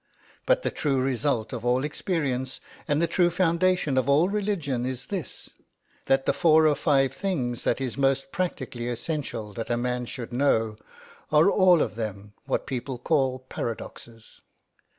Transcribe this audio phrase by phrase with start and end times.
[0.47, 5.05] But the true result of all experience and the true foundation of all religion is
[5.05, 5.51] this.
[6.07, 10.07] That the four or five things that it is most practically essential that a man
[10.07, 10.77] should know,
[11.31, 14.41] are all of them what people call paradoxes.